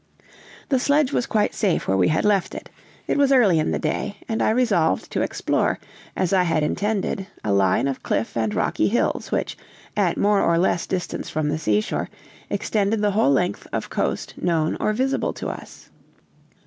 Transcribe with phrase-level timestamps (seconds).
[0.69, 2.71] The sledge was quite safe where we had left it;
[3.05, 5.77] it was early in the day, and I resolved to explore,
[6.15, 9.55] as I had intended, a line of cliff and rocky hills, which,
[9.95, 12.09] at more or less distance from the seashore,
[12.49, 15.91] extended the whole length of coast known or visible to us.